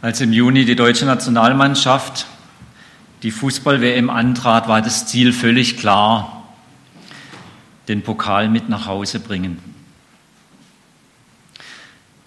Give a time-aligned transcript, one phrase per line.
[0.00, 2.26] Als im Juni die deutsche Nationalmannschaft
[3.24, 6.48] die Fußball-WM antrat, war das Ziel völlig klar,
[7.88, 9.58] den Pokal mit nach Hause bringen.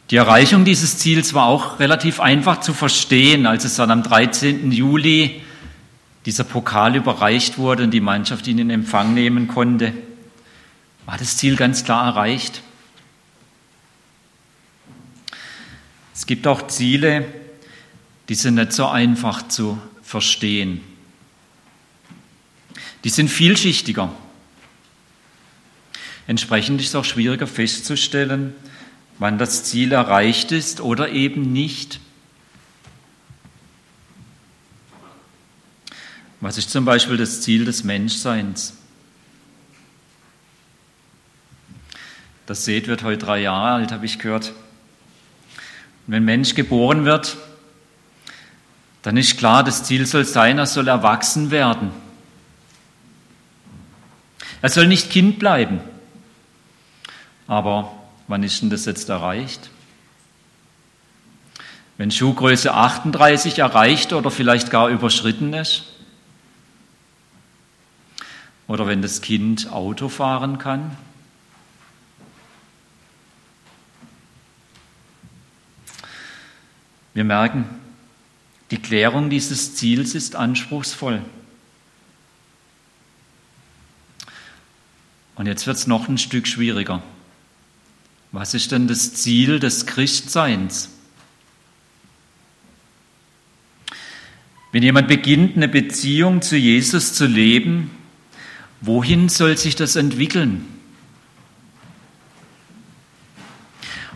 [0.10, 4.70] Die Erreichung dieses Ziels war auch relativ einfach zu verstehen, als es dann am 13.
[4.74, 5.42] Juli
[6.26, 9.94] dieser Pokal überreicht wurde und die Mannschaft ihn in Empfang nehmen konnte,
[11.06, 12.62] war das Ziel ganz klar erreicht.
[16.14, 17.26] Es gibt auch Ziele,
[18.32, 20.82] die sind nicht so einfach zu verstehen.
[23.04, 24.10] Die sind vielschichtiger.
[26.28, 28.56] Entsprechend ist es auch schwieriger festzustellen,
[29.20, 32.00] wann das Ziel erreicht ist oder eben nicht.
[36.40, 38.78] Was ist zum Beispiel das Ziel des Menschseins?
[42.46, 44.54] Das Seht wird heute drei Jahre alt, habe ich gehört.
[46.08, 47.36] Und wenn ein Mensch geboren wird,
[49.02, 51.92] dann ist klar, das Ziel soll sein, er soll erwachsen werden.
[54.62, 55.82] Er soll nicht Kind bleiben.
[57.48, 57.92] Aber
[58.28, 59.70] wann ist denn das jetzt erreicht?
[61.98, 65.84] Wenn Schuhgröße 38 erreicht oder vielleicht gar überschritten ist?
[68.68, 70.96] Oder wenn das Kind Auto fahren kann?
[77.14, 77.81] Wir merken,
[78.72, 81.22] die Klärung dieses Ziels ist anspruchsvoll.
[85.36, 87.04] Und jetzt wird es noch ein Stück schwieriger.
[88.32, 90.90] Was ist denn das Ziel des Christseins?
[94.72, 97.92] Wenn jemand beginnt, eine Beziehung zu Jesus zu leben,
[98.80, 100.66] wohin soll sich das entwickeln?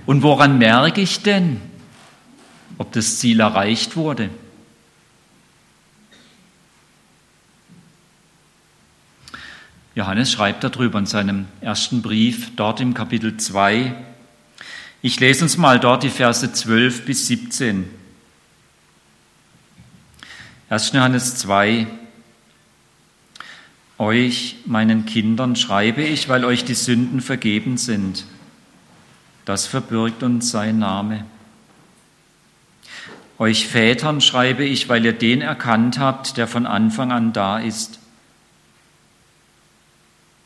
[0.05, 1.59] Und woran merke ich denn,
[2.77, 4.29] ob das Ziel erreicht wurde?
[9.95, 13.95] Johannes schreibt darüber in seinem ersten Brief, dort im Kapitel 2.
[15.01, 17.89] Ich lese uns mal dort die Verse 12 bis 17.
[20.67, 20.91] 1.
[20.91, 21.87] Johannes 2.
[23.97, 28.25] Euch, meinen Kindern, schreibe ich, weil euch die Sünden vergeben sind.
[29.45, 31.25] Das verbirgt uns sein Name.
[33.39, 37.99] Euch Vätern schreibe ich, weil ihr den erkannt habt, der von Anfang an da ist.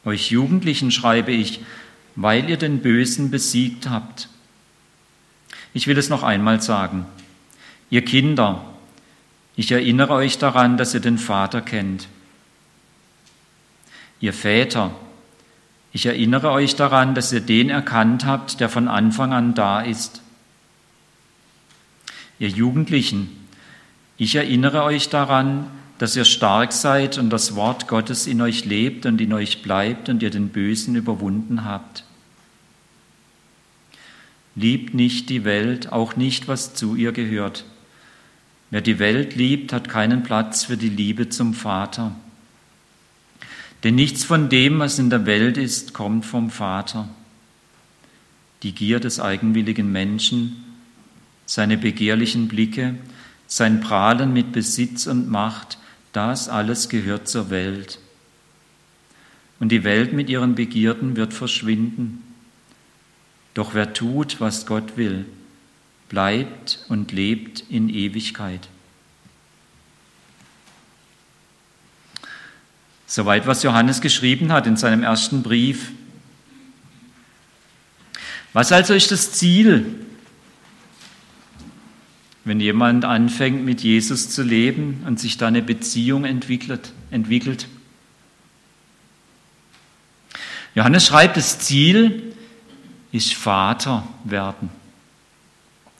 [0.09, 1.61] Euch Jugendlichen schreibe ich,
[2.15, 4.27] weil ihr den Bösen besiegt habt.
[5.71, 7.05] Ich will es noch einmal sagen.
[7.91, 8.65] Ihr Kinder,
[9.55, 12.07] ich erinnere euch daran, dass ihr den Vater kennt.
[14.19, 14.95] Ihr Väter,
[15.93, 20.23] ich erinnere euch daran, dass ihr den erkannt habt, der von Anfang an da ist.
[22.39, 23.47] Ihr Jugendlichen,
[24.17, 25.69] ich erinnere euch daran,
[25.99, 30.07] dass ihr stark seid und das Wort Gottes in euch lebt und in euch bleibt
[30.07, 32.05] und ihr den Bösen überwunden habt.
[34.55, 37.65] Liebt nicht die Welt, auch nicht, was zu ihr gehört.
[38.71, 42.15] Wer die Welt liebt, hat keinen Platz für die Liebe zum Vater.
[43.83, 47.09] Denn nichts von dem, was in der Welt ist, kommt vom Vater.
[48.63, 50.63] Die Gier des eigenwilligen Menschen,
[51.45, 52.95] seine begehrlichen Blicke,
[53.47, 55.78] sein Prahlen mit Besitz und Macht,
[56.13, 57.99] das alles gehört zur Welt.
[59.59, 62.23] Und die Welt mit ihren Begierden wird verschwinden.
[63.53, 65.25] Doch wer tut, was Gott will,
[66.07, 68.67] bleibt und lebt in Ewigkeit.
[73.05, 75.91] Soweit, was Johannes geschrieben hat in seinem ersten Brief.
[78.53, 80.05] Was also ist das Ziel
[82.49, 86.93] wenn jemand anfängt, mit Jesus zu leben und sich da eine Beziehung entwickelt.
[87.11, 87.67] entwickelt.
[90.73, 92.33] Johannes schreibt, das Ziel
[93.11, 94.71] ist Vater werden.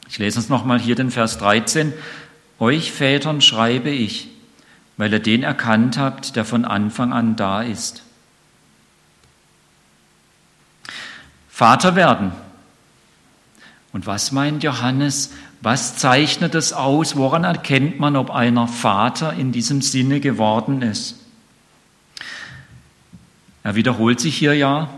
[0.08, 1.92] Ich lese uns nochmal hier den Vers 13.
[2.58, 4.26] Euch Vätern schreibe ich,
[4.96, 8.02] weil ihr den erkannt habt, der von Anfang an da ist.
[11.48, 12.32] Vater werden.
[13.92, 15.30] Und was meint Johannes?
[15.62, 17.16] Was zeichnet es aus?
[17.16, 21.16] Woran erkennt man, ob einer Vater in diesem Sinne geworden ist?
[23.62, 24.88] Er wiederholt sich hier ja.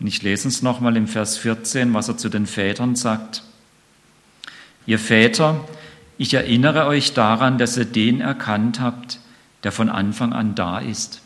[0.00, 3.42] Und ich lese es nochmal im Vers 14, was er zu den Vätern sagt.
[4.86, 5.60] Ihr Väter,
[6.16, 9.20] ich erinnere euch daran, dass ihr den erkannt habt,
[9.64, 11.20] der von Anfang an da ist.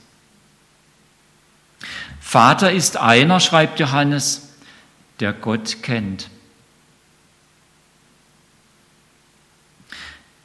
[2.20, 4.48] Vater ist einer, schreibt Johannes,
[5.20, 6.28] der Gott kennt.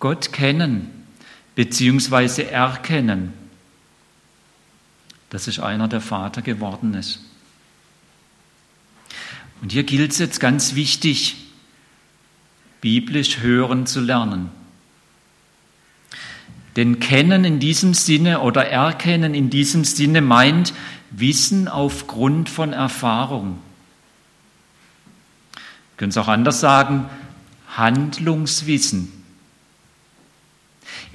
[0.06, 0.92] Gott kennen
[1.56, 2.44] bzw.
[2.44, 3.34] erkennen.
[5.31, 7.22] Das ist einer, der Vater geworden ist.
[9.63, 11.38] Und hier gilt es jetzt ganz wichtig,
[12.81, 14.52] biblisch hören zu lernen.
[16.75, 20.75] Denn kennen in diesem Sinne oder erkennen in diesem Sinne meint
[21.10, 23.58] Wissen aufgrund von Erfahrung.
[25.56, 27.10] Wir können es auch anders sagen,
[27.69, 29.14] Handlungswissen.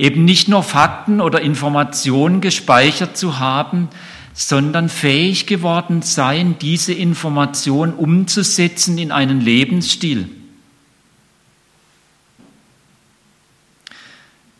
[0.01, 3.91] Eben nicht nur Fakten oder Informationen gespeichert zu haben,
[4.33, 10.31] sondern fähig geworden sein, diese Information umzusetzen in einen Lebensstil.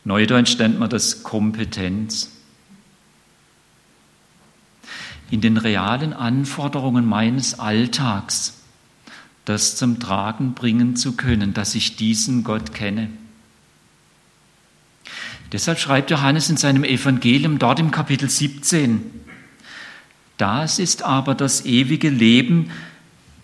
[0.05, 2.33] Neudeutsch nennt man das Kompetenz.
[5.31, 8.59] In den realen Anforderungen meines Alltags
[9.47, 13.09] das zum Tragen bringen zu können, dass ich diesen Gott kenne.
[15.53, 19.03] Deshalb schreibt Johannes in seinem Evangelium dort im Kapitel 17,
[20.37, 22.71] das ist aber das ewige Leben,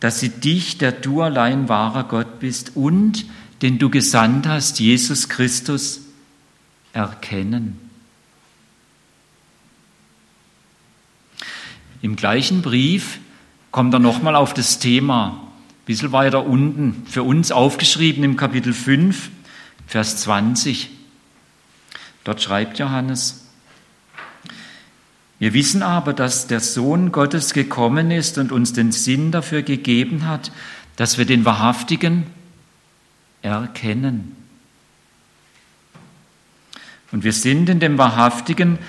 [0.01, 3.27] dass sie dich, der du allein wahrer Gott bist und
[3.61, 6.03] den du gesandt hast, Jesus Christus,
[6.93, 7.79] erkennen.
[12.03, 13.19] Im gleichen Brief
[13.71, 18.73] kommt er nochmal auf das Thema, ein bisschen weiter unten, für uns aufgeschrieben im Kapitel
[18.73, 19.31] 5,
[19.87, 20.96] Vers 20.
[22.27, 23.47] Dort schreibt Johannes,
[25.39, 30.27] wir wissen aber, dass der Sohn Gottes gekommen ist und uns den Sinn dafür gegeben
[30.27, 30.51] hat,
[30.97, 32.27] dass wir den Wahrhaftigen
[33.43, 34.35] erkennen.
[37.13, 38.81] Und wir sind in dem Wahrhaftigen,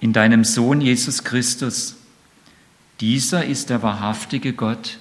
[0.00, 1.96] in deinem Sohn Jesus Christus.
[3.00, 4.98] Dieser ist der wahrhaftige Gott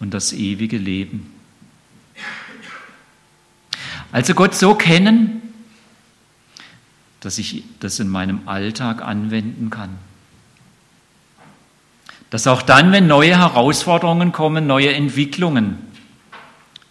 [0.00, 1.32] und das ewige Leben.
[4.10, 5.40] Also Gott so kennen,
[7.24, 9.96] dass ich das in meinem Alltag anwenden kann.
[12.28, 15.78] Dass auch dann, wenn neue Herausforderungen kommen, neue Entwicklungen,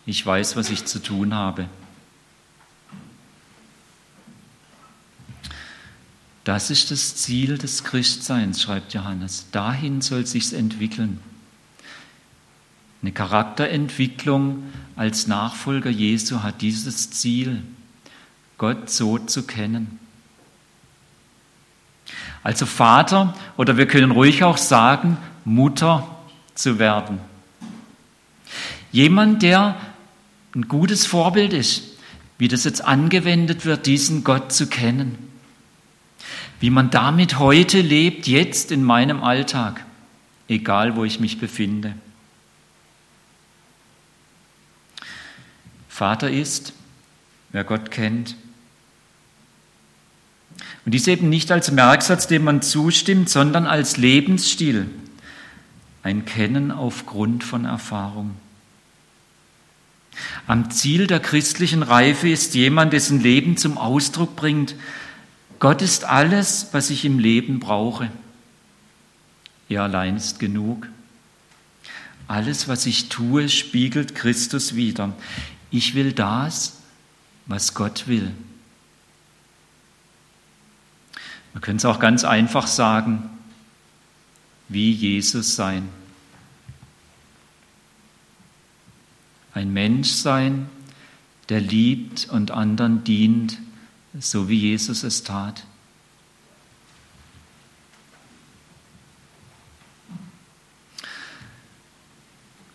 [0.07, 1.67] ich weiß, was ich zu tun habe.
[6.43, 9.47] Das ist das Ziel des Christseins, schreibt Johannes.
[9.51, 11.19] Dahin soll sich's entwickeln.
[13.03, 14.63] Eine Charakterentwicklung
[14.95, 17.61] als Nachfolger Jesu hat dieses Ziel,
[18.57, 19.99] Gott so zu kennen.
[22.43, 26.07] Also Vater oder wir können ruhig auch sagen, Mutter
[26.55, 27.19] zu werden.
[28.91, 29.75] Jemand, der
[30.53, 31.83] ein gutes Vorbild ist,
[32.37, 35.33] wie das jetzt angewendet wird, diesen Gott zu kennen
[36.63, 39.83] wie man damit heute lebt, jetzt in meinem Alltag,
[40.47, 41.93] egal wo ich mich befinde.
[45.89, 46.71] Vater ist,
[47.49, 48.37] wer Gott kennt.
[50.85, 54.89] Und dies eben nicht als Merksatz, dem man zustimmt, sondern als Lebensstil.
[56.03, 58.31] Ein Kennen aufgrund von Erfahrung.
[60.45, 64.75] Am Ziel der christlichen Reife ist jemand, dessen Leben zum Ausdruck bringt,
[65.59, 68.11] Gott ist alles, was ich im Leben brauche.
[69.69, 70.87] Er allein ist genug.
[72.27, 75.13] Alles, was ich tue, spiegelt Christus wider.
[75.71, 76.79] Ich will das,
[77.45, 78.31] was Gott will.
[81.53, 83.29] Man könnte es auch ganz einfach sagen,
[84.69, 85.89] wie Jesus sein.
[89.53, 90.67] Ein Mensch sein,
[91.49, 93.59] der liebt und anderen dient
[94.19, 95.63] so wie Jesus es tat.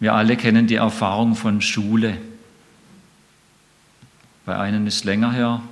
[0.01, 2.19] Wir alle kennen die Erfahrung von Schule.
[4.45, 5.63] Bei einem ist länger her,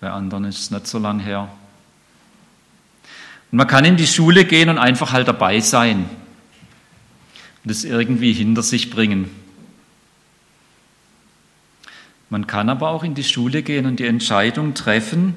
[0.00, 1.48] bei anderen ist es nicht so lang her.
[3.54, 6.10] Und man kann in die Schule gehen und einfach halt dabei sein
[7.62, 9.30] und es irgendwie hinter sich bringen.
[12.30, 15.36] Man kann aber auch in die Schule gehen und die Entscheidung treffen,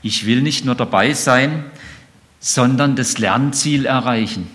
[0.00, 1.64] ich will nicht nur dabei sein,
[2.38, 4.48] sondern das Lernziel erreichen.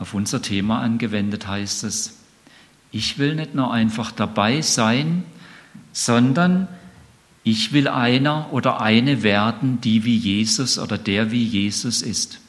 [0.00, 2.18] Auf unser Thema angewendet heißt es,
[2.90, 5.22] ich will nicht nur einfach dabei sein,
[5.92, 6.66] sondern
[7.44, 12.40] ich will einer oder eine werden, die wie Jesus oder der wie Jesus ist.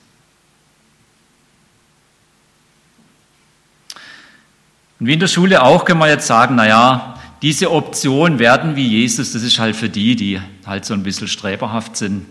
[4.99, 8.75] Und wie in der Schule auch kann man jetzt sagen, na ja, diese Option werden
[8.75, 12.25] wie Jesus, das ist halt für die, die halt so ein bisschen streberhaft sind,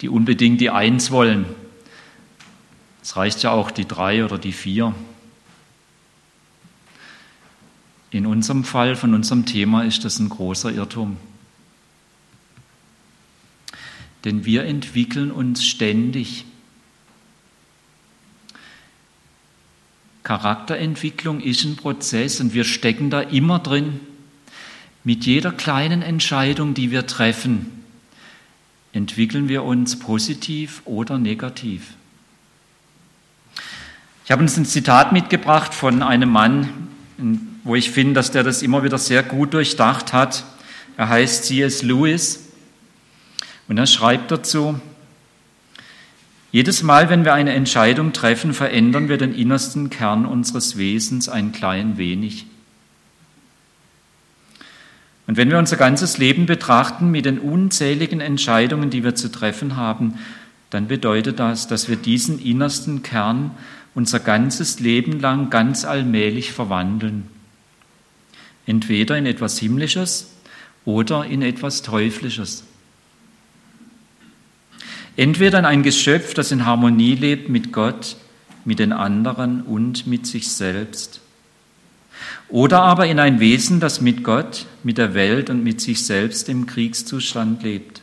[0.00, 1.46] die unbedingt die Eins wollen.
[3.02, 4.94] Es reicht ja auch die drei oder die vier.
[8.10, 11.16] In unserem Fall, von unserem Thema, ist das ein großer Irrtum.
[14.24, 16.44] Denn wir entwickeln uns ständig.
[20.22, 24.00] Charakterentwicklung ist ein Prozess und wir stecken da immer drin.
[25.02, 27.82] Mit jeder kleinen Entscheidung, die wir treffen,
[28.92, 31.94] entwickeln wir uns positiv oder negativ.
[34.24, 36.68] Ich habe uns ein Zitat mitgebracht von einem Mann,
[37.64, 40.44] wo ich finde, dass der das immer wieder sehr gut durchdacht hat.
[40.96, 41.82] Er heißt C.S.
[41.82, 42.49] Lewis
[43.70, 44.80] und er schreibt dazu,
[46.50, 51.52] jedes Mal, wenn wir eine Entscheidung treffen, verändern wir den innersten Kern unseres Wesens ein
[51.52, 52.46] klein wenig.
[55.28, 59.76] Und wenn wir unser ganzes Leben betrachten mit den unzähligen Entscheidungen, die wir zu treffen
[59.76, 60.14] haben,
[60.70, 63.52] dann bedeutet das, dass wir diesen innersten Kern
[63.94, 67.28] unser ganzes Leben lang ganz allmählich verwandeln.
[68.66, 70.32] Entweder in etwas Himmlisches
[70.84, 72.64] oder in etwas Teuflisches.
[75.20, 78.16] Entweder in ein Geschöpf, das in Harmonie lebt mit Gott,
[78.64, 81.20] mit den anderen und mit sich selbst.
[82.48, 86.48] Oder aber in ein Wesen, das mit Gott, mit der Welt und mit sich selbst
[86.48, 88.00] im Kriegszustand lebt.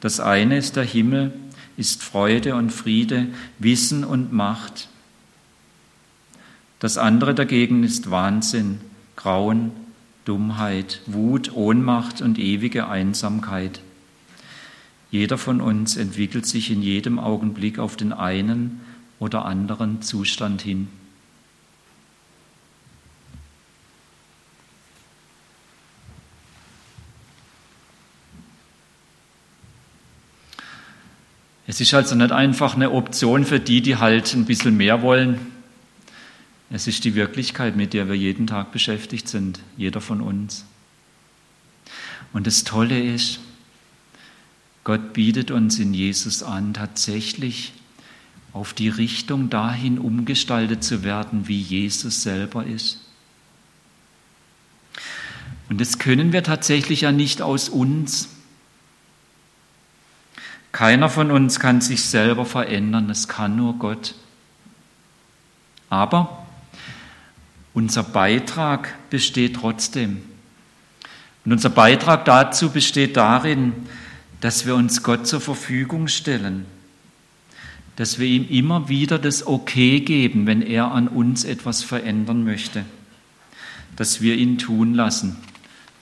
[0.00, 1.34] Das eine ist der Himmel,
[1.76, 3.26] ist Freude und Friede,
[3.58, 4.88] Wissen und Macht.
[6.78, 8.80] Das andere dagegen ist Wahnsinn,
[9.16, 9.72] Grauen,
[10.24, 13.82] Dummheit, Wut, Ohnmacht und ewige Einsamkeit.
[15.14, 18.80] Jeder von uns entwickelt sich in jedem Augenblick auf den einen
[19.20, 20.88] oder anderen Zustand hin.
[31.68, 35.38] Es ist also nicht einfach eine Option für die, die halt ein bisschen mehr wollen.
[36.70, 40.64] Es ist die Wirklichkeit, mit der wir jeden Tag beschäftigt sind, jeder von uns.
[42.32, 43.38] Und das Tolle ist,
[44.84, 47.72] Gott bietet uns in Jesus an, tatsächlich
[48.52, 53.00] auf die Richtung dahin umgestaltet zu werden, wie Jesus selber ist.
[55.70, 58.28] Und das können wir tatsächlich ja nicht aus uns.
[60.70, 64.14] Keiner von uns kann sich selber verändern, es kann nur Gott.
[65.88, 66.46] Aber
[67.72, 70.22] unser Beitrag besteht trotzdem.
[71.44, 73.72] Und unser Beitrag dazu besteht darin,
[74.44, 76.66] dass wir uns Gott zur Verfügung stellen,
[77.96, 82.84] dass wir ihm immer wieder das Okay geben, wenn er an uns etwas verändern möchte,
[83.96, 85.38] dass wir ihn tun lassen,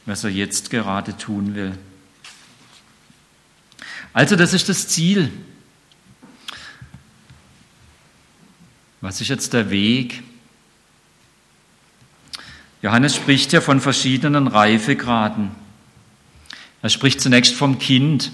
[0.06, 1.78] was er jetzt gerade tun will.
[4.12, 5.30] Also das ist das Ziel.
[9.00, 10.20] Was ist jetzt der Weg?
[12.82, 15.62] Johannes spricht ja von verschiedenen Reifegraden.
[16.83, 18.33] Er spricht zunächst vom Kind.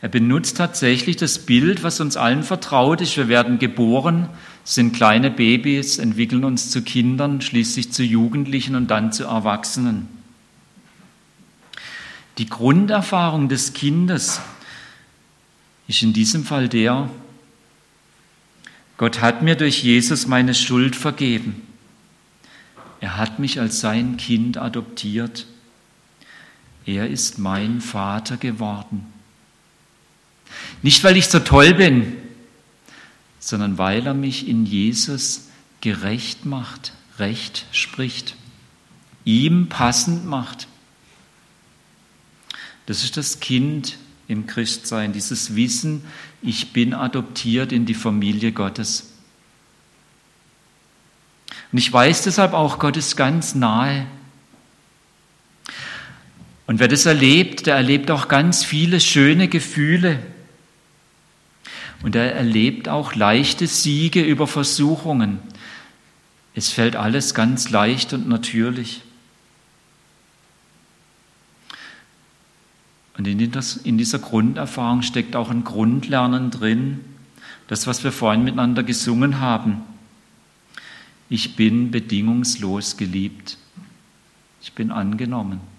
[0.00, 3.16] Er benutzt tatsächlich das Bild, was uns allen vertraut ist.
[3.16, 4.28] Wir werden geboren,
[4.64, 10.08] sind kleine Babys, entwickeln uns zu Kindern, schließlich zu Jugendlichen und dann zu Erwachsenen.
[12.38, 14.40] Die Grunderfahrung des Kindes
[15.88, 17.10] ist in diesem Fall der,
[18.96, 21.62] Gott hat mir durch Jesus meine Schuld vergeben.
[23.00, 25.46] Er hat mich als sein Kind adoptiert.
[26.86, 29.06] Er ist mein Vater geworden.
[30.82, 32.16] Nicht, weil ich so toll bin,
[33.38, 35.48] sondern weil er mich in Jesus
[35.80, 38.36] gerecht macht, recht spricht,
[39.24, 40.66] ihm passend macht.
[42.86, 46.04] Das ist das Kind im Christsein, dieses Wissen,
[46.42, 49.12] ich bin adoptiert in die Familie Gottes.
[51.72, 54.06] Und ich weiß deshalb auch, Gott ist ganz nahe.
[56.68, 60.18] Und wer das erlebt, der erlebt auch ganz viele schöne Gefühle.
[62.02, 65.38] Und er erlebt auch leichte Siege über Versuchungen.
[66.54, 69.00] Es fällt alles ganz leicht und natürlich.
[73.16, 77.00] Und in, dieser Grunderfahrung steckt auch ein Grundlernen drin,
[77.68, 79.80] das, was wir vorhin miteinander gesungen haben.
[81.30, 83.56] Ich bin bedingungslos geliebt.
[84.60, 85.77] Ich bin angenommen.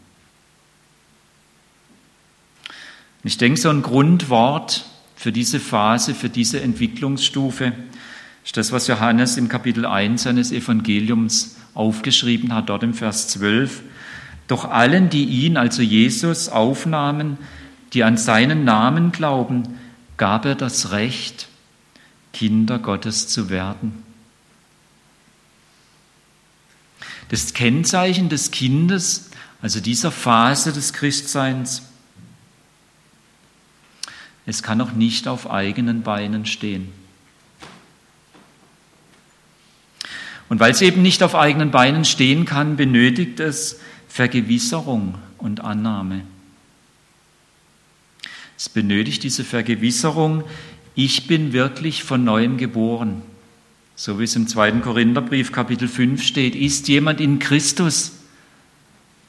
[3.23, 4.85] Ich denke, so ein Grundwort
[5.15, 7.73] für diese Phase, für diese Entwicklungsstufe
[8.45, 13.81] ist das, was Johannes im Kapitel 1 seines Evangeliums aufgeschrieben hat, dort im Vers 12.
[14.47, 17.37] Doch allen, die ihn, also Jesus, aufnahmen,
[17.93, 19.63] die an seinen Namen glauben,
[20.17, 21.47] gab er das Recht,
[22.33, 24.03] Kinder Gottes zu werden.
[27.27, 29.29] Das Kennzeichen des Kindes,
[29.61, 31.88] also dieser Phase des Christseins,
[34.49, 36.89] es kann noch nicht auf eigenen Beinen stehen.
[40.49, 46.23] Und weil es eben nicht auf eigenen Beinen stehen kann, benötigt es Vergewisserung und Annahme.
[48.57, 50.43] Es benötigt diese Vergewisserung,
[50.95, 53.21] ich bin wirklich von neuem geboren.
[53.95, 58.13] So wie es im zweiten Korintherbrief Kapitel 5 steht, ist jemand in Christus,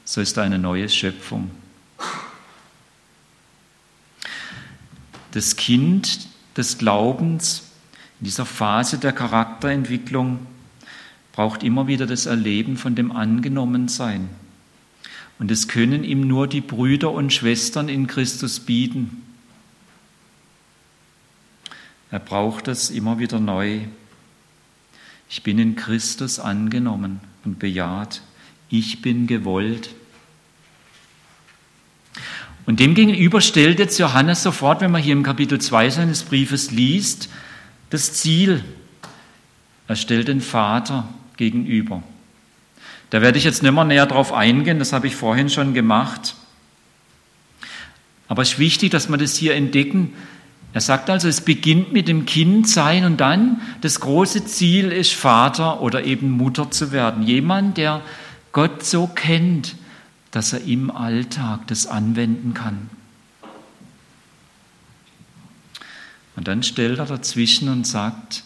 [0.03, 1.51] so ist eine neue Schöpfung.
[5.31, 7.63] Das Kind des Glaubens
[8.19, 10.45] in dieser Phase der Charakterentwicklung
[11.31, 14.29] braucht immer wieder das Erleben von dem Angenommensein.
[15.39, 19.23] Und es können ihm nur die Brüder und Schwestern in Christus bieten.
[22.11, 23.79] Er braucht es immer wieder neu.
[25.29, 28.21] Ich bin in Christus angenommen und bejaht.
[28.69, 29.95] Ich bin gewollt.
[32.65, 37.29] Und demgegenüber stellt jetzt Johannes sofort, wenn man hier im Kapitel 2 seines Briefes liest,
[37.89, 38.63] das Ziel.
[39.87, 42.03] Er stellt den Vater gegenüber.
[43.09, 46.35] Da werde ich jetzt nicht mehr näher drauf eingehen, das habe ich vorhin schon gemacht.
[48.27, 50.13] Aber es ist wichtig, dass wir das hier entdecken.
[50.71, 55.81] Er sagt also, es beginnt mit dem Kindsein und dann das große Ziel ist, Vater
[55.81, 57.23] oder eben Mutter zu werden.
[57.23, 58.01] Jemand, der
[58.53, 59.75] Gott so kennt,
[60.31, 62.89] dass er im Alltag das anwenden kann.
[66.35, 68.43] Und dann stellt er dazwischen und sagt,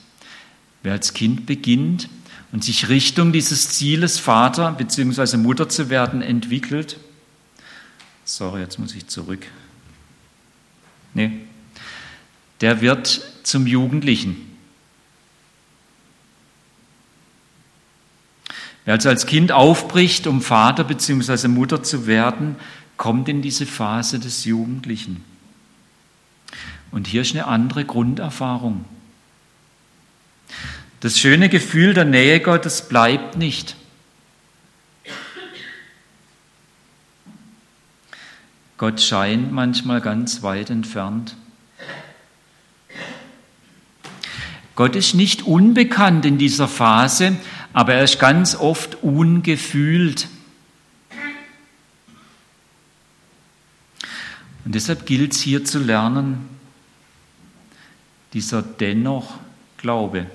[0.83, 2.09] wer als Kind beginnt,
[2.51, 5.35] und sich Richtung dieses Zieles, Vater bzw.
[5.35, 6.97] Mutter zu werden, entwickelt.
[8.23, 9.45] Sorry, jetzt muss ich zurück.
[11.13, 11.31] Nee.
[12.61, 14.54] Der wird zum Jugendlichen.
[18.85, 21.47] Wer also als Kind aufbricht, um Vater bzw.
[21.47, 22.55] Mutter zu werden,
[22.97, 25.23] kommt in diese Phase des Jugendlichen.
[26.91, 28.85] Und hier ist eine andere Grunderfahrung.
[31.01, 33.75] Das schöne Gefühl der Nähe Gottes bleibt nicht.
[38.77, 41.35] Gott scheint manchmal ganz weit entfernt.
[44.75, 47.37] Gott ist nicht unbekannt in dieser Phase,
[47.75, 50.29] aber er ist ganz oft ungefühlt.
[54.63, 56.47] Und deshalb gilt es hier zu lernen,
[58.31, 59.39] dieser dennoch
[59.75, 60.25] Glaube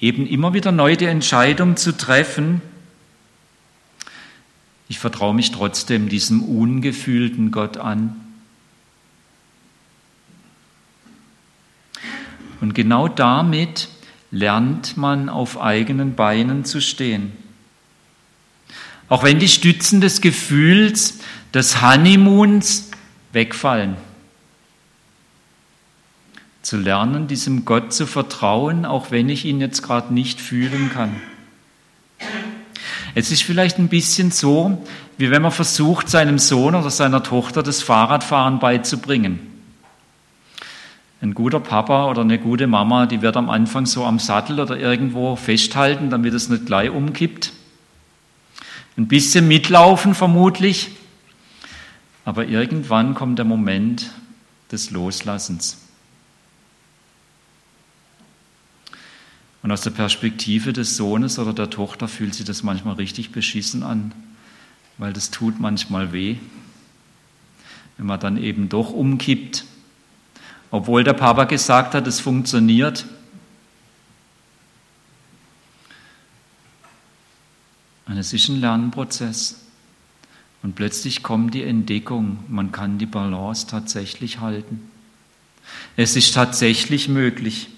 [0.00, 2.60] eben immer wieder neu die Entscheidung zu treffen,
[4.88, 8.16] ich vertraue mich trotzdem diesem ungefühlten Gott an.
[12.60, 13.88] Und genau damit
[14.34, 17.32] lernt man auf eigenen Beinen zu stehen.
[19.08, 21.20] Auch wenn die Stützen des Gefühls,
[21.54, 22.90] des Honeymoons
[23.32, 23.96] wegfallen
[26.62, 31.14] zu lernen, diesem Gott zu vertrauen, auch wenn ich ihn jetzt gerade nicht fühlen kann.
[33.14, 34.84] Es ist vielleicht ein bisschen so,
[35.16, 39.53] wie wenn man versucht, seinem Sohn oder seiner Tochter das Fahrradfahren beizubringen.
[41.24, 44.76] Ein guter Papa oder eine gute Mama, die wird am Anfang so am Sattel oder
[44.76, 47.54] irgendwo festhalten, damit es nicht gleich umkippt.
[48.98, 50.90] Ein bisschen mitlaufen vermutlich,
[52.26, 54.10] aber irgendwann kommt der Moment
[54.70, 55.78] des Loslassens.
[59.62, 63.82] Und aus der Perspektive des Sohnes oder der Tochter fühlt sich das manchmal richtig beschissen
[63.82, 64.12] an,
[64.98, 66.36] weil das tut manchmal weh,
[67.96, 69.64] wenn man dann eben doch umkippt,
[70.70, 73.04] obwohl der Papa gesagt hat, es funktioniert.
[78.06, 79.60] Und es ist ein Lernprozess.
[80.62, 84.90] Und plötzlich kommt die Entdeckung, man kann die Balance tatsächlich halten.
[85.96, 87.68] Es ist tatsächlich möglich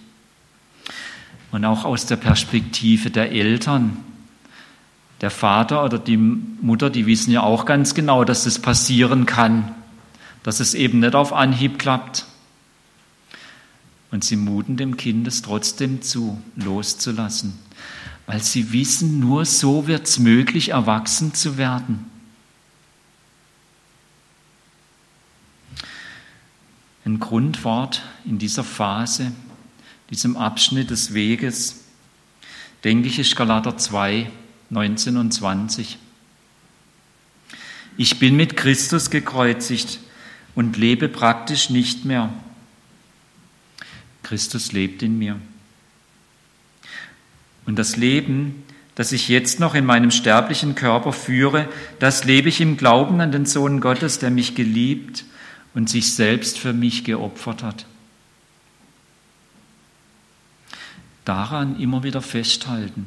[1.52, 3.96] und auch aus der Perspektive der Eltern.
[5.20, 9.74] Der Vater oder die Mutter, die wissen ja auch ganz genau, dass es passieren kann,
[10.42, 12.26] dass es eben nicht auf Anhieb klappt.
[14.10, 17.58] Und sie muten dem Kind es trotzdem zu, loszulassen,
[18.26, 22.10] weil sie wissen, nur so wird es möglich, erwachsen zu werden.
[27.04, 29.32] Ein Grundwort in dieser Phase
[30.10, 31.84] diesem Abschnitt des Weges,
[32.84, 34.30] denke ich, ist Galater 2,
[34.70, 35.98] 19 und 20.
[37.96, 40.00] Ich bin mit Christus gekreuzigt
[40.54, 42.32] und lebe praktisch nicht mehr.
[44.26, 45.38] Christus lebt in mir.
[47.64, 48.64] Und das Leben,
[48.96, 51.68] das ich jetzt noch in meinem sterblichen Körper führe,
[52.00, 55.24] das lebe ich im Glauben an den Sohn Gottes, der mich geliebt
[55.74, 57.86] und sich selbst für mich geopfert hat.
[61.24, 63.06] Daran immer wieder festhalten,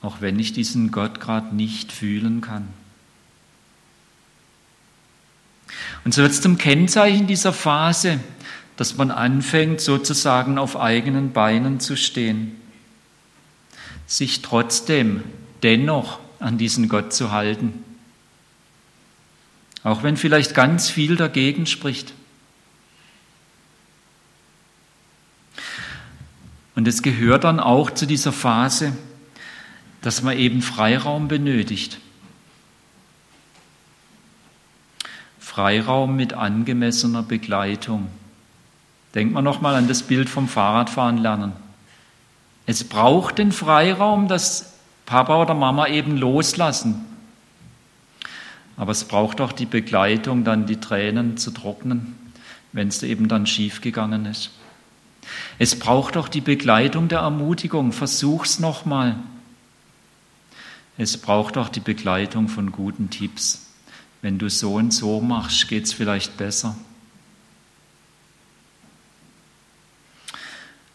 [0.00, 2.68] auch wenn ich diesen Gott gerade nicht fühlen kann.
[6.06, 8.20] Und so wird es zum Kennzeichen dieser Phase,
[8.76, 12.60] dass man anfängt, sozusagen auf eigenen Beinen zu stehen,
[14.06, 15.22] sich trotzdem
[15.62, 17.84] dennoch an diesen Gott zu halten,
[19.82, 22.14] auch wenn vielleicht ganz viel dagegen spricht.
[26.74, 28.96] Und es gehört dann auch zu dieser Phase,
[30.02, 31.98] dass man eben Freiraum benötigt.
[35.38, 38.08] Freiraum mit angemessener Begleitung.
[39.14, 41.52] Denkt man nochmal an das Bild vom Fahrradfahren lernen.
[42.66, 44.74] Es braucht den Freiraum, dass
[45.06, 47.04] Papa oder Mama eben loslassen.
[48.76, 52.16] Aber es braucht auch die Begleitung, dann die Tränen zu trocknen,
[52.72, 54.50] wenn es eben dann schiefgegangen ist.
[55.58, 57.92] Es braucht auch die Begleitung der Ermutigung.
[57.92, 59.16] Versuch's nochmal.
[60.98, 63.66] Es braucht auch die Begleitung von guten Tipps.
[64.22, 66.76] Wenn du so und so machst, geht's vielleicht besser.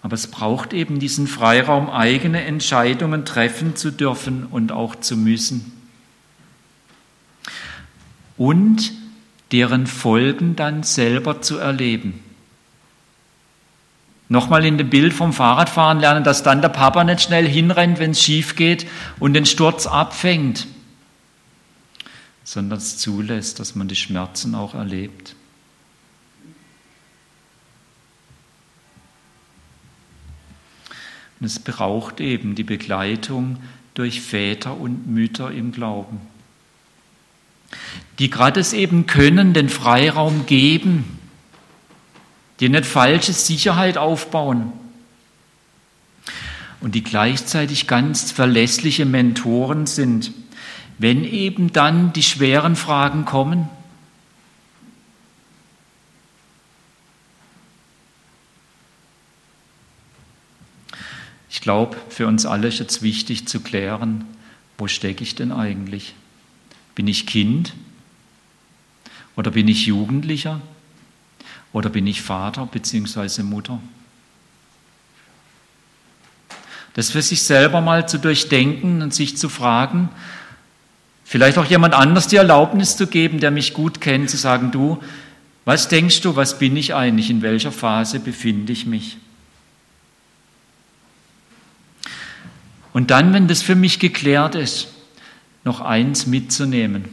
[0.01, 5.73] Aber es braucht eben diesen Freiraum, eigene Entscheidungen treffen zu dürfen und auch zu müssen.
[8.37, 8.93] Und
[9.51, 12.23] deren Folgen dann selber zu erleben.
[14.29, 18.11] Nochmal in dem Bild vom Fahrradfahren lernen, dass dann der Papa nicht schnell hinrennt, wenn
[18.11, 18.87] es schief geht
[19.19, 20.67] und den Sturz abfängt,
[22.43, 25.35] sondern es zulässt, dass man die Schmerzen auch erlebt.
[31.39, 33.57] Und es braucht eben die Begleitung
[33.93, 36.19] durch Väter und Mütter im Glauben,
[38.17, 41.05] die gerade es eben können, den Freiraum geben,
[42.59, 44.73] die nicht falsche Sicherheit aufbauen
[46.81, 50.31] und die gleichzeitig ganz verlässliche Mentoren sind,
[50.97, 53.69] wenn eben dann die schweren Fragen kommen.
[61.59, 64.23] Ich glaube, für uns alle ist jetzt wichtig zu klären,
[64.77, 66.15] wo stecke ich denn eigentlich?
[66.95, 67.73] Bin ich Kind
[69.35, 70.61] oder bin ich Jugendlicher?
[71.73, 73.43] Oder bin ich Vater bzw.
[73.43, 73.81] Mutter?
[76.93, 80.07] Das für sich selber mal zu durchdenken und sich zu fragen,
[81.25, 85.03] vielleicht auch jemand anders die Erlaubnis zu geben, der mich gut kennt, zu sagen, du,
[85.65, 89.17] was denkst du, was bin ich eigentlich, in welcher Phase befinde ich mich?
[92.93, 94.89] Und dann, wenn das für mich geklärt ist,
[95.63, 97.05] noch eins mitzunehmen.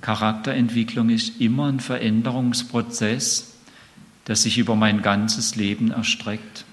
[0.00, 3.54] Charakterentwicklung ist immer ein Veränderungsprozess,
[4.26, 6.64] der sich über mein ganzes Leben erstreckt.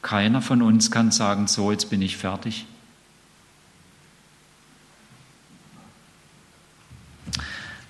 [0.00, 2.66] Keiner von uns kann sagen, so, jetzt bin ich fertig.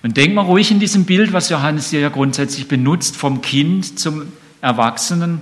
[0.01, 3.99] Und denk mal ruhig in diesem Bild, was Johannes hier ja grundsätzlich benutzt, vom Kind
[3.99, 5.41] zum Erwachsenen.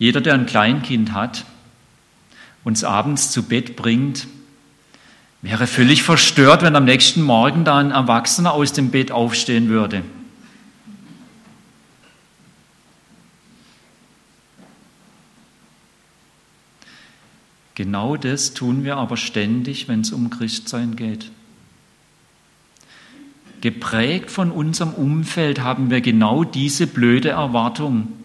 [0.00, 1.44] Jeder, der ein Kleinkind hat,
[2.64, 4.26] uns abends zu Bett bringt,
[5.42, 10.02] wäre völlig verstört, wenn am nächsten Morgen da ein Erwachsener aus dem Bett aufstehen würde.
[17.74, 21.30] Genau das tun wir aber ständig, wenn es um Christsein geht.
[23.60, 28.19] Geprägt von unserem Umfeld haben wir genau diese blöde Erwartung,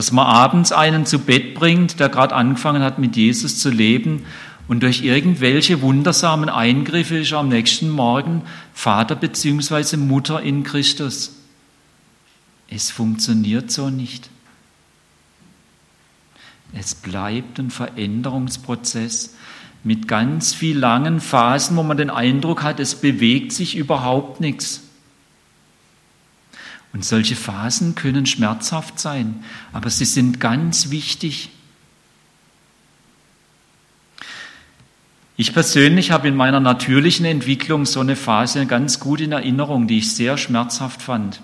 [0.00, 4.24] dass man abends einen zu Bett bringt, der gerade angefangen hat, mit Jesus zu leben
[4.66, 8.40] und durch irgendwelche wundersamen Eingriffe ist er am nächsten Morgen
[8.72, 9.98] Vater bzw.
[9.98, 11.36] Mutter in Christus.
[12.70, 14.30] Es funktioniert so nicht.
[16.72, 19.34] Es bleibt ein Veränderungsprozess
[19.84, 24.80] mit ganz viel langen Phasen, wo man den Eindruck hat, es bewegt sich überhaupt nichts.
[26.92, 31.50] Und solche Phasen können schmerzhaft sein, aber sie sind ganz wichtig.
[35.36, 39.98] Ich persönlich habe in meiner natürlichen Entwicklung so eine Phase ganz gut in Erinnerung, die
[39.98, 41.40] ich sehr schmerzhaft fand.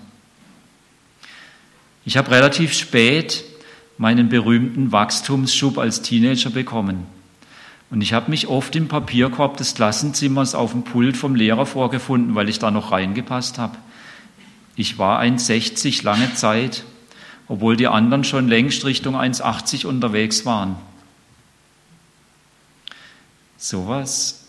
[2.05, 3.43] Ich habe relativ spät
[3.97, 7.07] meinen berühmten Wachstumsschub als Teenager bekommen.
[7.89, 12.35] Und ich habe mich oft im Papierkorb des Klassenzimmers auf dem Pult vom Lehrer vorgefunden,
[12.35, 13.77] weil ich da noch reingepasst habe.
[14.77, 16.85] Ich war 1,60 lange Zeit
[17.47, 20.75] obwohl die anderen schon längst Richtung 1,80 unterwegs waren.
[23.57, 24.45] Sowas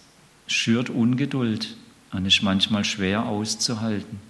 [0.47, 1.77] schürt Ungeduld
[2.13, 4.21] und ist manchmal schwer auszuhalten.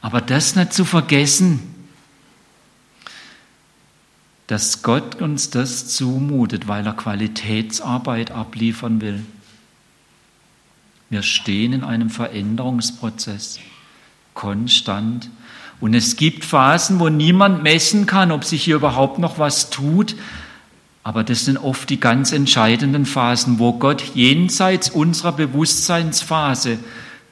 [0.00, 1.74] Aber das nicht zu vergessen,
[4.46, 9.24] dass Gott uns das zumutet, weil er Qualitätsarbeit abliefern will.
[11.08, 13.60] Wir stehen in einem Veränderungsprozess,
[14.34, 15.30] konstant.
[15.80, 20.16] Und es gibt Phasen, wo niemand messen kann, ob sich hier überhaupt noch was tut.
[21.02, 26.78] Aber das sind oft die ganz entscheidenden Phasen, wo Gott jenseits unserer Bewusstseinsphase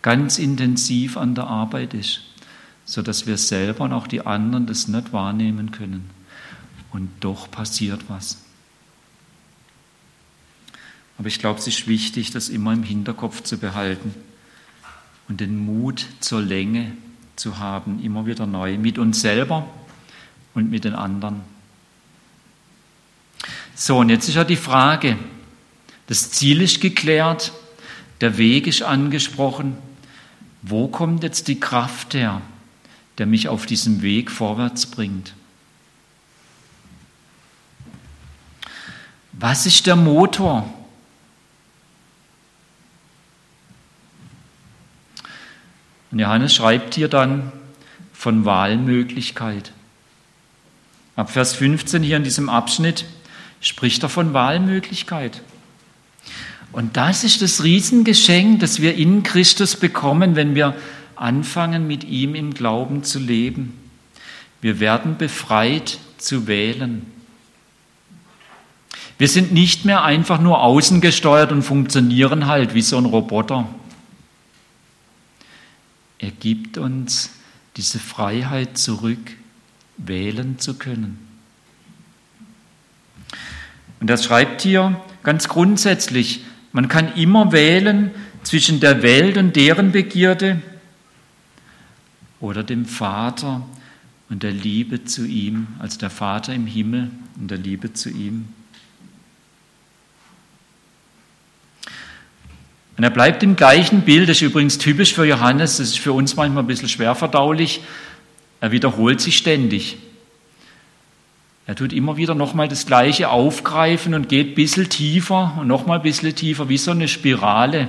[0.00, 2.22] ganz intensiv an der Arbeit ist
[2.88, 6.08] sodass wir selber und auch die anderen das nicht wahrnehmen können.
[6.90, 8.38] Und doch passiert was.
[11.18, 14.14] Aber ich glaube, es ist wichtig, das immer im Hinterkopf zu behalten
[15.28, 16.92] und den Mut zur Länge
[17.36, 19.68] zu haben, immer wieder neu, mit uns selber
[20.54, 21.40] und mit den anderen.
[23.74, 25.16] So, und jetzt ist ja die Frage,
[26.06, 27.52] das Ziel ist geklärt,
[28.20, 29.76] der Weg ist angesprochen,
[30.62, 32.42] wo kommt jetzt die Kraft her?
[33.18, 35.34] der mich auf diesem Weg vorwärts bringt.
[39.32, 40.72] Was ist der Motor?
[46.10, 47.52] Und Johannes schreibt hier dann
[48.12, 49.72] von Wahlmöglichkeit.
[51.16, 53.04] Ab Vers 15 hier in diesem Abschnitt
[53.60, 55.42] spricht er von Wahlmöglichkeit.
[56.72, 60.74] Und das ist das Riesengeschenk, das wir in Christus bekommen, wenn wir
[61.16, 63.78] anfangen, mit ihm im Glauben zu leben.
[64.60, 67.06] Wir werden befreit zu wählen.
[69.18, 73.68] Wir sind nicht mehr einfach nur außengesteuert und funktionieren halt wie so ein Roboter.
[76.18, 77.30] Er gibt uns
[77.76, 79.36] diese Freiheit zurück,
[79.96, 81.18] wählen zu können.
[84.00, 88.10] Und er schreibt hier ganz grundsätzlich, man kann immer wählen
[88.42, 90.60] zwischen der Welt und deren Begierde
[92.40, 93.66] oder dem Vater
[94.28, 98.48] und der Liebe zu ihm, als der Vater im Himmel und der Liebe zu ihm.
[102.98, 106.12] Und er bleibt im gleichen Bild, das ist übrigens typisch für Johannes, das ist für
[106.12, 107.80] uns manchmal ein bisschen schwer verdaulich.
[108.60, 109.98] Er wiederholt sich ständig.
[111.68, 115.98] Er tut immer wieder nochmal das Gleiche aufgreifen und geht ein bisschen tiefer und nochmal
[115.98, 117.88] ein bisschen tiefer, wie so eine Spirale.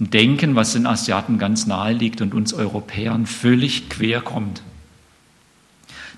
[0.00, 4.60] Ein Denken, was den Asiaten ganz nahe liegt und uns Europäern völlig quer kommt.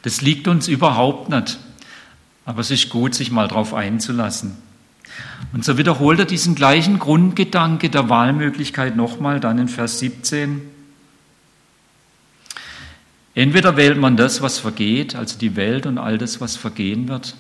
[0.01, 1.59] Das liegt uns überhaupt nicht.
[2.47, 4.57] Aber es ist gut, sich mal darauf einzulassen.
[5.53, 10.61] Und so wiederholt er diesen gleichen Grundgedanke der Wahlmöglichkeit nochmal, dann in Vers 17.
[13.35, 17.37] Entweder wählt man das, was vergeht, also die Welt und all das, was vergehen wird,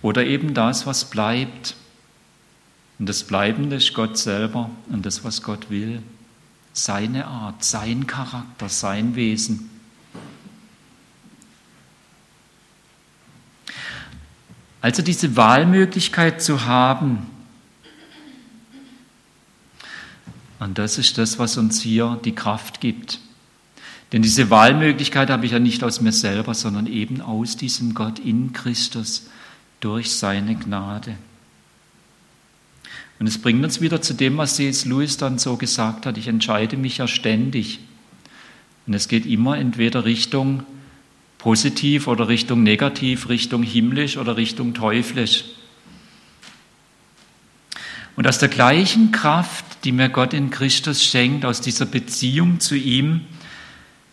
[0.00, 1.76] oder eben das, was bleibt,
[3.02, 6.04] und das Bleibende ist Gott selber und das, was Gott will.
[6.72, 9.71] Seine Art, sein Charakter, sein Wesen.
[14.82, 17.26] Also diese Wahlmöglichkeit zu haben,
[20.58, 23.20] und das ist das, was uns hier die Kraft gibt.
[24.12, 28.18] Denn diese Wahlmöglichkeit habe ich ja nicht aus mir selber, sondern eben aus diesem Gott
[28.18, 29.28] in Christus
[29.80, 31.16] durch seine Gnade.
[33.18, 34.84] Und es bringt uns wieder zu dem, was C.S.
[34.84, 37.78] Lewis dann so gesagt hat, ich entscheide mich ja ständig.
[38.86, 40.64] Und es geht immer entweder Richtung
[41.42, 45.44] positiv oder Richtung negativ, Richtung himmlisch oder Richtung teuflisch.
[48.14, 52.76] Und aus der gleichen Kraft, die mir Gott in Christus schenkt, aus dieser Beziehung zu
[52.76, 53.22] ihm,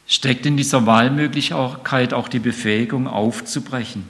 [0.08, 4.06] steckt in dieser Wahlmöglichkeit auch die Befähigung aufzubrechen.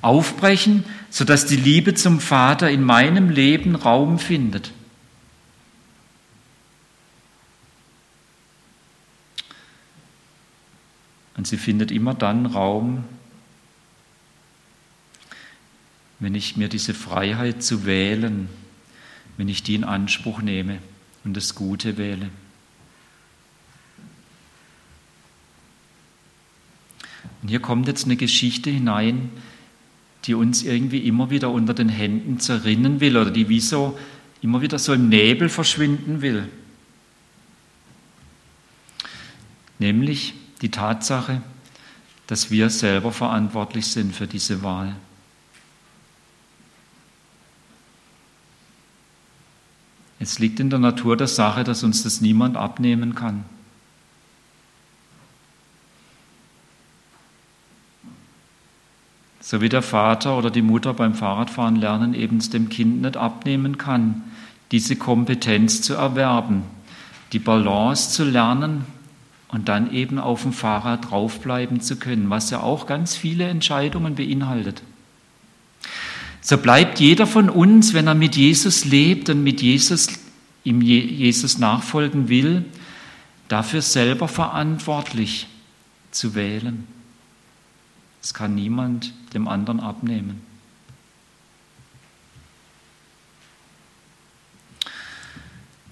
[0.00, 4.70] Aufbrechen, sodass die Liebe zum Vater in meinem Leben Raum findet.
[11.40, 13.02] Und sie findet immer dann Raum,
[16.18, 18.50] wenn ich mir diese Freiheit zu wählen,
[19.38, 20.80] wenn ich die in Anspruch nehme
[21.24, 22.28] und das Gute wähle.
[27.40, 29.30] Und hier kommt jetzt eine Geschichte hinein,
[30.26, 33.98] die uns irgendwie immer wieder unter den Händen zerrinnen will oder die wie so
[34.42, 36.46] immer wieder so im Nebel verschwinden will.
[39.78, 41.40] Nämlich die Tatsache,
[42.26, 44.94] dass wir selber verantwortlich sind für diese Wahl.
[50.18, 53.44] Es liegt in der Natur der Sache, dass uns das niemand abnehmen kann.
[59.40, 63.78] So wie der Vater oder die Mutter beim Fahrradfahren lernen eben dem Kind nicht abnehmen
[63.78, 64.22] kann,
[64.70, 66.62] diese Kompetenz zu erwerben,
[67.32, 68.84] die Balance zu lernen
[69.52, 74.14] und dann eben auf dem Fahrrad draufbleiben zu können, was ja auch ganz viele Entscheidungen
[74.14, 74.82] beinhaltet.
[76.40, 80.08] So bleibt jeder von uns, wenn er mit Jesus lebt und mit Jesus,
[80.64, 82.64] ihm Jesus nachfolgen will,
[83.48, 85.48] dafür selber verantwortlich
[86.12, 86.86] zu wählen.
[88.22, 90.42] Das kann niemand dem anderen abnehmen.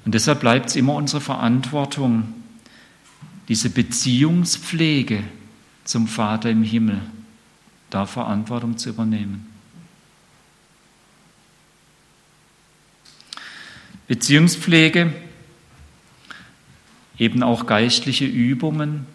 [0.05, 2.33] Und deshalb bleibt es immer unsere Verantwortung,
[3.49, 5.25] diese Beziehungspflege
[5.85, 7.01] zum Vater im Himmel,
[7.91, 9.47] da Verantwortung zu übernehmen.
[14.07, 15.13] Beziehungspflege,
[17.19, 19.07] eben auch geistliche Übungen,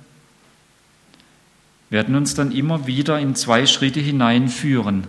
[1.89, 5.03] werden uns dann immer wieder in zwei Schritte hineinführen.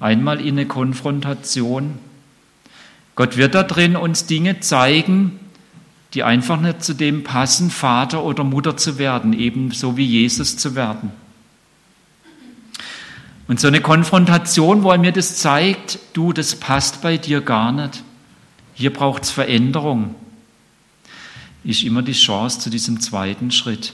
[0.00, 1.98] Einmal in eine Konfrontation.
[3.14, 5.40] Gott wird da drin uns Dinge zeigen,
[6.16, 10.74] die einfach nicht zu dem passen, Vater oder Mutter zu werden, ebenso wie Jesus zu
[10.74, 11.12] werden.
[13.46, 17.70] Und so eine Konfrontation, wo er mir das zeigt, du, das passt bei dir gar
[17.70, 18.02] nicht.
[18.72, 20.14] Hier braucht es Veränderung.
[21.64, 23.92] Ist immer die Chance zu diesem zweiten Schritt,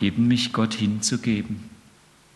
[0.00, 1.68] eben mich Gott hinzugeben,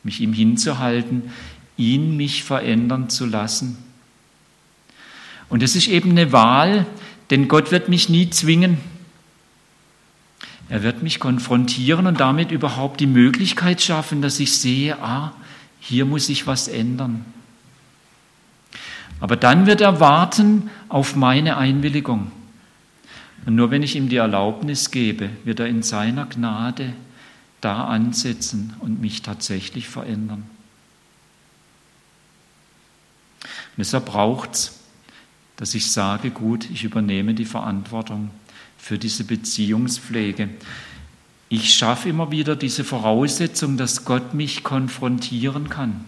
[0.02, 1.31] mich ihm hinzuhalten,
[1.76, 3.78] ihn mich verändern zu lassen.
[5.48, 6.85] Und es ist eben eine Wahl,
[7.31, 8.79] denn Gott wird mich nie zwingen.
[10.69, 15.33] Er wird mich konfrontieren und damit überhaupt die Möglichkeit schaffen, dass ich sehe, ah,
[15.81, 17.25] hier muss ich was ändern.
[19.21, 22.31] Aber dann wird er warten auf meine Einwilligung.
[23.47, 26.93] Und nur wenn ich ihm die Erlaubnis gebe, wird er in seiner Gnade
[27.61, 30.45] da ansetzen und mich tatsächlich verändern.
[33.41, 34.78] Und deshalb braucht es
[35.59, 38.31] dass ich sage, gut, ich übernehme die Verantwortung
[38.79, 40.49] für diese Beziehungspflege.
[41.49, 46.05] Ich schaffe immer wieder diese Voraussetzung, dass Gott mich konfrontieren kann.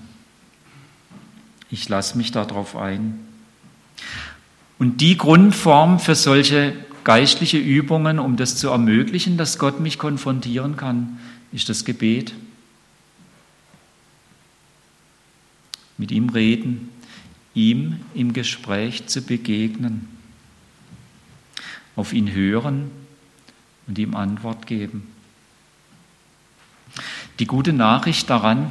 [1.69, 3.19] Ich lasse mich darauf ein.
[4.79, 10.77] Und die Grundform für solche geistliche Übungen, um das zu ermöglichen, dass Gott mich konfrontieren
[10.77, 11.19] kann,
[11.53, 12.35] ist das Gebet.
[15.99, 16.89] Mit ihm reden,
[17.55, 20.09] ihm im Gespräch zu begegnen,
[21.97, 22.91] auf ihn hören
[23.87, 25.13] und ihm Antwort geben.
[27.39, 28.71] Die gute Nachricht daran,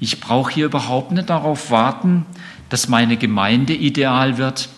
[0.00, 2.26] ich brauche hier überhaupt nicht darauf warten,
[2.68, 4.68] dass meine Gemeinde ideal wird,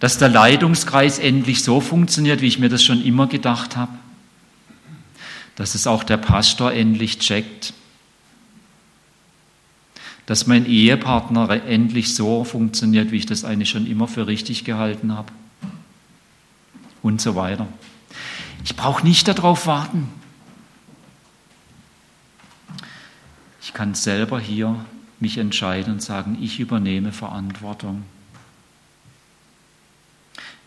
[0.00, 3.92] dass der Leitungskreis endlich so funktioniert, wie ich mir das schon immer gedacht habe,
[5.54, 7.72] dass es auch der Pastor endlich checkt,
[10.26, 15.14] dass mein Ehepartner endlich so funktioniert, wie ich das eigentlich schon immer für richtig gehalten
[15.14, 15.32] habe.
[17.02, 17.66] Und so weiter.
[18.64, 20.08] Ich brauche nicht darauf warten.
[23.60, 24.84] Ich kann selber hier
[25.18, 28.02] mich entscheiden und sagen, ich übernehme Verantwortung.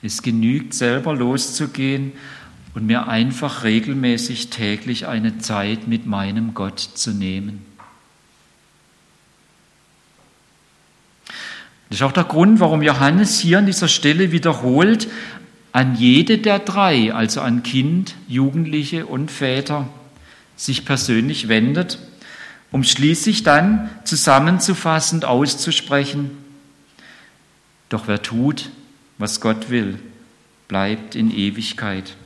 [0.02, 2.12] Es genügt selber loszugehen
[2.74, 7.66] und mir einfach regelmäßig täglich eine Zeit mit meinem Gott zu nehmen.
[11.96, 15.08] Das ist auch der Grund, warum Johannes hier an dieser Stelle wiederholt,
[15.72, 19.88] an jede der drei, also an Kind, Jugendliche und Väter,
[20.58, 22.00] sich persönlich wendet,
[22.74, 26.32] um schließlich dann zusammenzufassend auszusprechen,
[27.88, 28.72] doch wer tut,
[29.18, 29.98] was Gott will,
[30.68, 32.18] bleibt in Ewigkeit.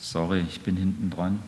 [0.00, 1.38] Sorry, ich bin hinten dran.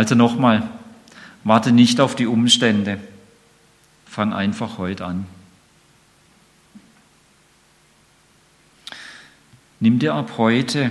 [0.00, 0.66] Also nochmal,
[1.44, 2.98] warte nicht auf die Umstände,
[4.06, 5.26] fang einfach heute an.
[9.78, 10.90] Nimm dir ab heute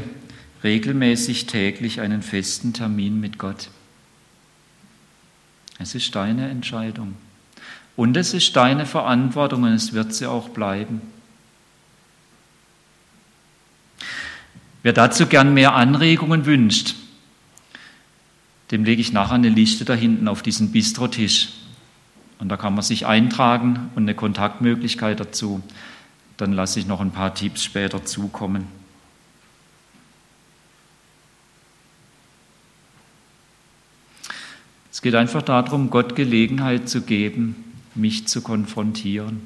[0.63, 3.71] regelmäßig täglich einen festen Termin mit Gott.
[5.79, 7.15] Es ist deine Entscheidung.
[7.95, 11.01] Und es ist deine Verantwortung und es wird sie auch bleiben.
[14.83, 16.93] Wer dazu gern mehr Anregungen wünscht,
[18.71, 21.49] dem lege ich nachher eine Liste da hinten auf diesen Bistrotisch.
[22.39, 25.61] Und da kann man sich eintragen und eine Kontaktmöglichkeit dazu.
[26.37, 28.67] Dann lasse ich noch ein paar Tipps später zukommen.
[34.91, 37.55] Es geht einfach darum, Gott Gelegenheit zu geben,
[37.95, 39.41] mich zu konfrontieren.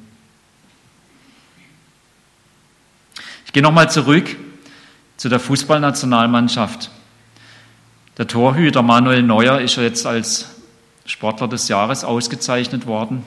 [3.46, 4.36] Ich gehe nochmal zurück
[5.16, 6.90] zu der Fußballnationalmannschaft.
[8.16, 10.48] Der Torhüter Manuel Neuer ist jetzt als
[11.04, 13.24] Sportler des Jahres ausgezeichnet worden.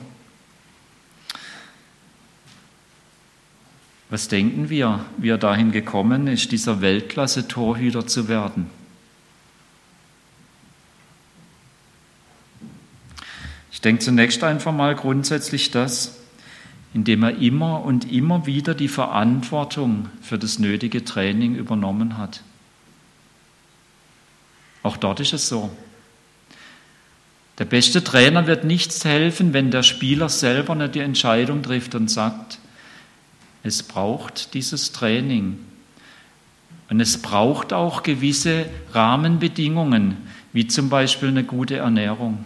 [4.10, 8.70] Was denken wir, wie er dahin gekommen ist, dieser Weltklasse-Torhüter zu werden?
[13.74, 16.18] Ich denke zunächst einfach mal grundsätzlich das,
[16.94, 22.42] indem er immer und immer wieder die Verantwortung für das nötige Training übernommen hat.
[24.88, 25.70] Auch dort ist es so.
[27.58, 32.10] Der beste Trainer wird nichts helfen, wenn der Spieler selber nicht die Entscheidung trifft und
[32.10, 32.60] sagt,
[33.64, 35.60] es braucht dieses Training.
[36.90, 40.16] Und es braucht auch gewisse Rahmenbedingungen,
[40.54, 42.46] wie zum Beispiel eine gute Ernährung.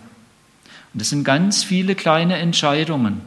[0.95, 3.21] Und es sind ganz viele kleine Entscheidungen,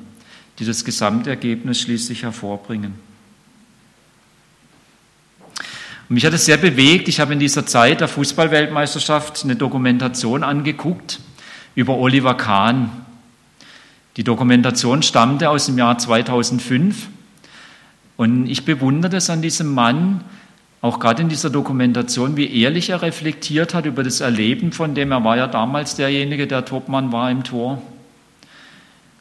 [0.59, 2.95] die das Gesamtergebnis schließlich hervorbringen.
[6.09, 7.09] Und mich hat es sehr bewegt.
[7.09, 11.21] Ich habe in dieser Zeit der Fußballweltmeisterschaft eine Dokumentation angeguckt
[11.75, 12.91] über Oliver Kahn.
[14.17, 17.09] Die Dokumentation stammte aus dem Jahr 2005
[18.17, 20.23] und ich bewundere es an diesem Mann,
[20.81, 25.11] auch gerade in dieser Dokumentation, wie ehrlich er reflektiert hat über das Erleben von dem,
[25.11, 27.83] er war ja damals derjenige, der Topmann war im Tor.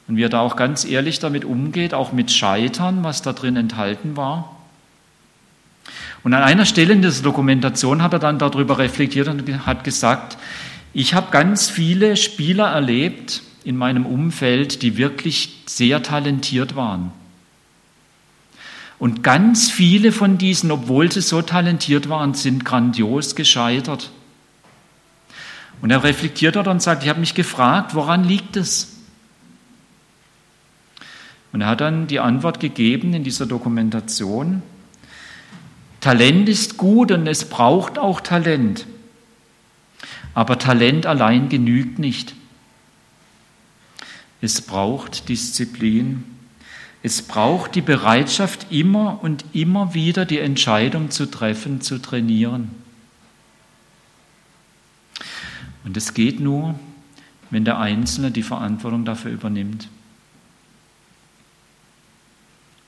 [0.08, 3.56] Und wie er da auch ganz ehrlich damit umgeht, auch mit Scheitern, was da drin
[3.56, 4.63] enthalten war.
[6.24, 10.38] Und an einer Stelle in dieser Dokumentation hat er dann darüber reflektiert und hat gesagt,
[10.94, 17.12] ich habe ganz viele Spieler erlebt in meinem Umfeld, die wirklich sehr talentiert waren.
[19.00, 24.12] Und ganz viele von diesen, obwohl sie so talentiert waren, sind grandios gescheitert.
[25.82, 28.96] Und er reflektiert dort und sagt, ich habe mich gefragt, woran liegt es?
[31.52, 34.62] Und er hat dann die Antwort gegeben in dieser Dokumentation,
[36.04, 38.86] Talent ist gut und es braucht auch Talent.
[40.34, 42.36] Aber Talent allein genügt nicht.
[44.42, 46.26] Es braucht Disziplin.
[47.04, 52.72] Es braucht die Bereitschaft, immer und immer wieder die Entscheidung zu treffen, zu trainieren.
[55.86, 56.78] Und es geht nur,
[57.50, 59.88] wenn der Einzelne die Verantwortung dafür übernimmt.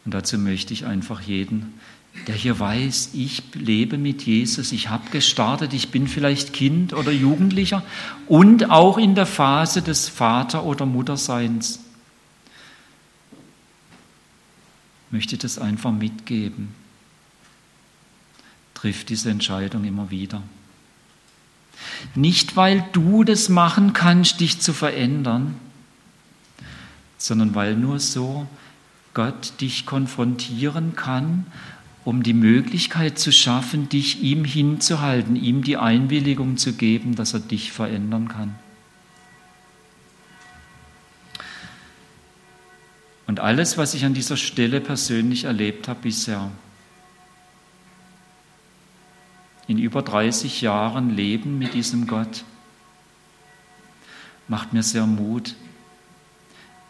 [0.03, 1.79] Und dazu möchte ich einfach jeden,
[2.27, 7.11] der hier weiß, ich lebe mit Jesus, ich habe gestartet, ich bin vielleicht Kind oder
[7.11, 7.83] Jugendlicher
[8.27, 11.79] und auch in der Phase des Vater- oder Mutterseins
[15.11, 16.73] möchte das einfach mitgeben.
[18.73, 20.43] Triff diese Entscheidung immer wieder.
[22.15, 25.55] Nicht, weil du das machen kannst, dich zu verändern,
[27.17, 28.45] sondern weil nur so
[29.13, 31.45] Gott dich konfrontieren kann,
[32.05, 37.39] um die Möglichkeit zu schaffen, dich ihm hinzuhalten, ihm die Einwilligung zu geben, dass er
[37.39, 38.53] dich verändern kann.
[43.25, 46.51] Und alles, was ich an dieser Stelle persönlich erlebt habe bisher,
[49.67, 52.45] in über 30 Jahren Leben mit diesem Gott,
[54.47, 55.55] macht mir sehr Mut.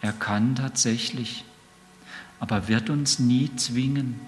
[0.02, 1.46] Er kann tatsächlich,
[2.42, 4.20] aber wird uns nie zwingen.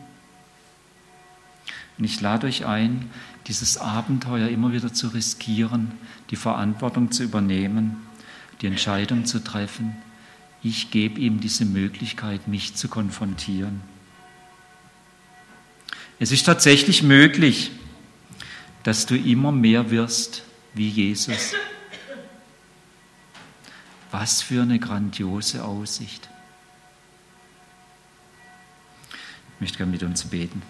[1.98, 3.10] Und ich lade euch ein,
[3.48, 5.92] dieses Abenteuer immer wieder zu riskieren,
[6.30, 7.98] die Verantwortung zu übernehmen,
[8.62, 9.96] die Entscheidung zu treffen
[10.64, 13.82] ich gebe ihm diese Möglichkeit, mich zu konfrontieren.
[16.20, 17.72] Es ist tatsächlich möglich,
[18.84, 20.44] dass du immer mehr wirst
[20.74, 21.54] wie Jesus.
[24.12, 26.28] Was für eine grandiose Aussicht.
[29.56, 30.62] Ich möchte gerne mit uns beten.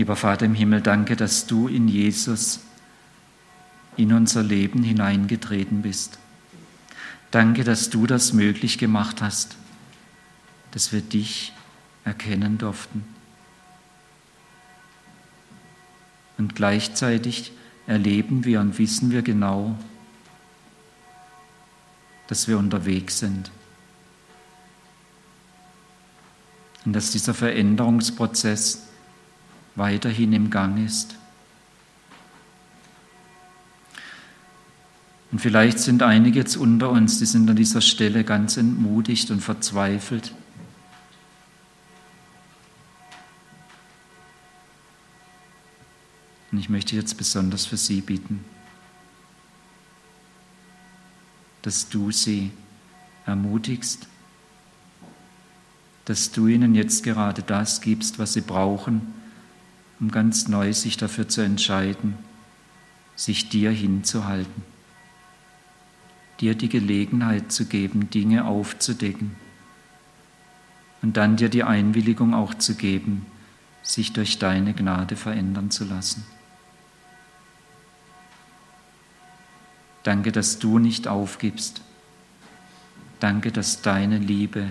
[0.00, 2.60] Lieber Vater im Himmel, danke, dass du in Jesus
[3.98, 6.18] in unser Leben hineingetreten bist.
[7.30, 9.56] Danke, dass du das möglich gemacht hast,
[10.70, 11.52] dass wir dich
[12.02, 13.04] erkennen durften.
[16.38, 17.52] Und gleichzeitig
[17.86, 19.76] erleben wir und wissen wir genau,
[22.26, 23.50] dass wir unterwegs sind.
[26.86, 28.86] Und dass dieser Veränderungsprozess
[29.80, 31.16] weiterhin im Gang ist.
[35.32, 39.40] Und vielleicht sind einige jetzt unter uns, die sind an dieser Stelle ganz entmutigt und
[39.40, 40.32] verzweifelt.
[46.52, 48.44] ich möchte jetzt besonders für sie bitten,
[51.62, 52.50] dass du sie
[53.24, 54.06] ermutigst,
[56.04, 59.19] dass du ihnen jetzt gerade das gibst, was sie brauchen,
[60.00, 62.16] um ganz neu sich dafür zu entscheiden,
[63.14, 64.62] sich dir hinzuhalten,
[66.40, 69.36] dir die Gelegenheit zu geben, Dinge aufzudecken
[71.02, 73.26] und dann dir die Einwilligung auch zu geben,
[73.82, 76.24] sich durch deine Gnade verändern zu lassen.
[80.02, 81.82] Danke, dass du nicht aufgibst.
[83.20, 84.68] Danke, dass deine Liebe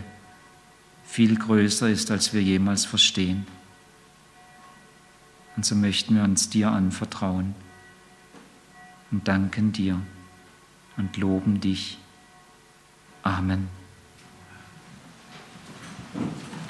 [1.05, 3.45] viel größer ist, als wir jemals verstehen.
[5.59, 7.53] Und so möchten wir uns dir anvertrauen
[9.11, 9.99] und danken dir
[10.95, 11.97] und loben dich.
[13.23, 13.67] Amen.